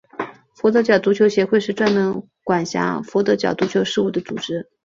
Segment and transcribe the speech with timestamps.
[0.55, 4.67] 佛得角足球协会是专门管辖佛得角足球事务的组织。